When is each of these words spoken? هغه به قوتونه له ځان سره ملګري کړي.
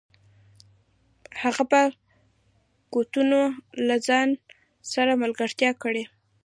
هغه 1.41 1.63
به 1.71 1.81
قوتونه 2.93 3.39
له 3.87 3.95
ځان 4.07 4.29
سره 4.93 5.11
ملګري 5.21 5.69
کړي. 5.83 6.03